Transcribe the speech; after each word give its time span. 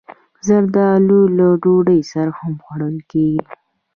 زردالو 0.47 1.19
له 1.37 1.47
ډوډۍ 1.63 2.01
سره 2.13 2.31
هم 2.39 2.53
خوړل 2.63 2.97
کېږي. 3.11 3.41